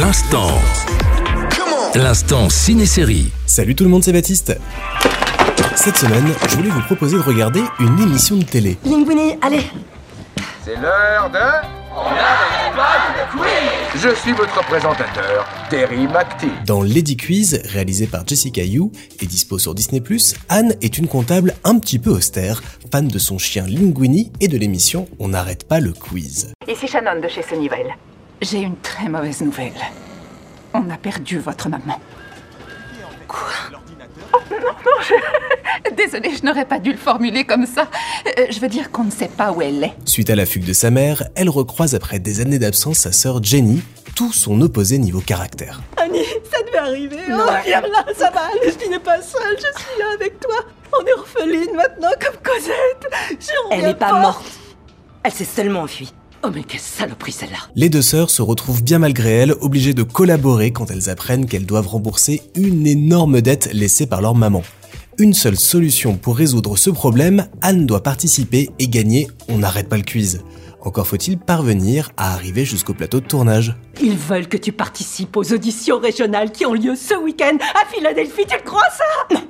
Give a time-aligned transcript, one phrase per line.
[0.00, 0.48] L'instant.
[1.94, 3.30] L'instant ciné-série.
[3.46, 4.58] Salut tout le monde, c'est Baptiste.
[5.76, 8.76] Cette semaine, je voulais vous proposer de regarder une émission de télé.
[8.84, 9.60] Linguini, allez
[10.64, 11.38] C'est l'heure de...
[13.96, 16.50] Je suis votre présentateur, Terry McTee.
[16.66, 18.90] Dans Lady Quiz, réalisé par Jessica Yu
[19.20, 20.02] et dispo sur Disney+,
[20.48, 24.58] Anne est une comptable un petit peu austère, fan de son chien Linguini et de
[24.58, 26.52] l'émission On n'arrête pas le quiz.
[26.66, 27.94] Ici Shannon de chez Sunnyvale.
[28.44, 29.72] J'ai une très mauvaise nouvelle.
[30.74, 31.98] On a perdu votre maman.
[33.26, 33.48] Quoi?
[34.34, 35.90] Oh non, non, je...
[35.96, 37.88] Désolée, je n'aurais pas dû le formuler comme ça.
[38.38, 39.94] Euh, je veux dire qu'on ne sait pas où elle est.
[40.04, 43.42] Suite à la fugue de sa mère, elle recroise après des années d'absence sa sœur
[43.42, 43.82] Jenny,
[44.14, 45.80] tout son opposé niveau caractère.
[45.96, 46.18] Annie,
[46.52, 47.20] ça devait arriver.
[47.30, 50.56] Oh, viens là, ça va aller, je n'es pas seule, je suis là avec toi.
[50.92, 53.10] On est orpheline maintenant comme Cosette.
[53.40, 54.44] Je Elle n'est pas morte.
[55.22, 56.12] Elle s'est seulement enfuie.
[56.46, 60.02] Oh mais quelle saloperie celle-là Les deux sœurs se retrouvent bien malgré elles, obligées de
[60.02, 64.62] collaborer quand elles apprennent qu'elles doivent rembourser une énorme dette laissée par leur maman.
[65.16, 69.96] Une seule solution pour résoudre ce problème, Anne doit participer et gagner On n'arrête pas
[69.96, 70.42] le quiz.
[70.82, 73.74] Encore faut-il parvenir à arriver jusqu'au plateau de tournage.
[74.02, 78.44] Ils veulent que tu participes aux auditions régionales qui ont lieu ce week-end à Philadelphie.
[78.46, 79.44] Tu le crois ça?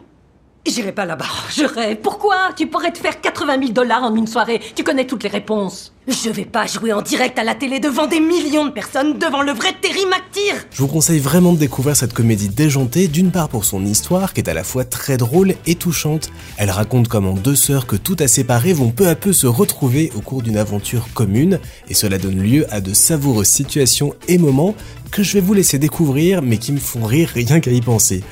[0.75, 1.27] J'irai pas là-bas.
[1.57, 1.99] Je rêve.
[2.03, 2.35] Pourquoi?
[2.57, 4.61] Tu pourrais te faire 80 000 dollars en une soirée.
[4.75, 5.93] Tu connais toutes les réponses.
[6.09, 9.43] Je vais pas jouer en direct à la télé devant des millions de personnes, devant
[9.43, 10.67] le vrai Terry McTeer.
[10.73, 14.41] Je vous conseille vraiment de découvrir cette comédie déjantée, d'une part pour son histoire qui
[14.41, 16.31] est à la fois très drôle et touchante.
[16.57, 20.11] Elle raconte comment deux sœurs que tout a séparées vont peu à peu se retrouver
[20.17, 24.75] au cours d'une aventure commune, et cela donne lieu à de savoureuses situations et moments
[25.13, 28.25] que je vais vous laisser découvrir mais qui me font rire rien qu'à y penser.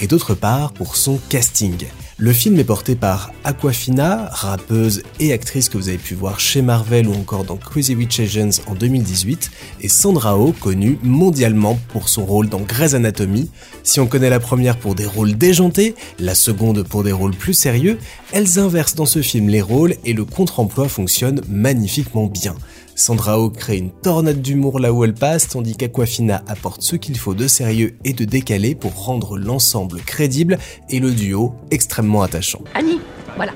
[0.00, 1.86] Et d'autre part pour son casting.
[2.18, 6.62] Le film est porté par Aquafina, rappeuse et actrice que vous avez pu voir chez
[6.62, 9.50] Marvel ou encore dans Crazy Rich Asians en 2018,
[9.82, 13.50] et Sandra Oh, connue mondialement pour son rôle dans Grey's Anatomy.
[13.82, 17.52] Si on connaît la première pour des rôles déjantés, la seconde pour des rôles plus
[17.52, 17.98] sérieux,
[18.32, 22.54] elles inversent dans ce film les rôles et le contre-emploi fonctionne magnifiquement bien.
[22.96, 27.18] Sandra Oh crée une tornade d'humour là où elle passe, tandis qu'Aquafina apporte ce qu'il
[27.18, 30.58] faut de sérieux et de décalé pour rendre l'ensemble crédible
[30.88, 32.62] et le duo extrêmement attachant.
[32.74, 33.00] Annie,
[33.36, 33.52] voilà,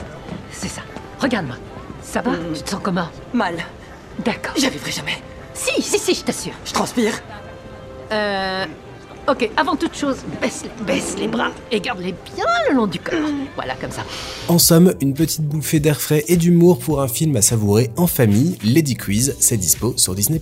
[0.52, 0.82] c'est ça.
[1.18, 1.56] Regarde-moi.
[2.02, 3.54] Ça va Tu te sens comment Mal.
[4.24, 4.52] D'accord.
[4.58, 5.16] J'y arriverai jamais.
[5.54, 6.52] Si, si, si, je t'assure.
[6.66, 7.14] Je transpire.
[8.12, 8.66] Euh...
[9.30, 13.16] Ok, avant toute chose, baisse, baisse les bras et garde-les bien le long du corps.
[13.54, 14.02] Voilà, comme ça.
[14.48, 18.08] En somme, une petite bouffée d'air frais et d'humour pour un film à savourer en
[18.08, 20.40] famille, Lady Quiz, c'est dispo sur Disney+.